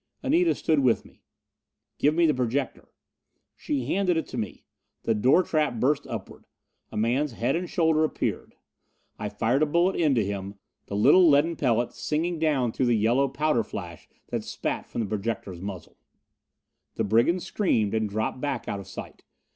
Anita 0.23 0.55
stood 0.55 0.79
with 0.79 1.05
me. 1.05 1.21
"Give 1.99 2.15
me 2.15 2.25
the 2.25 2.33
projector." 2.33 2.87
She 3.55 3.85
handed 3.85 4.17
it 4.17 4.25
to 4.29 4.37
me. 4.39 4.65
The 5.03 5.13
trap 5.45 5.73
door 5.73 5.79
burst 5.79 6.07
upward! 6.07 6.45
A 6.91 6.97
man's 6.97 7.33
head 7.33 7.55
and 7.55 7.69
shoulders 7.69 8.05
appeared. 8.05 8.55
I 9.19 9.29
fired 9.29 9.61
a 9.61 9.67
bullet 9.67 9.95
into 9.95 10.23
him 10.23 10.55
the 10.87 10.95
little 10.95 11.29
leaden 11.29 11.55
pellet 11.55 11.93
singing 11.93 12.39
down 12.39 12.71
through 12.71 12.87
the 12.87 12.97
yellow 12.97 13.27
powder 13.27 13.61
flash 13.61 14.09
that 14.29 14.43
spat 14.43 14.87
from 14.87 15.01
the 15.01 15.07
projector's 15.07 15.61
muzzle. 15.61 15.99
The 16.95 17.03
brigand 17.03 17.43
screamed, 17.43 17.93
and 17.93 18.09
dropped 18.09 18.41
back 18.41 18.67
out 18.67 18.79
of 18.79 18.87
sight. 18.87 19.23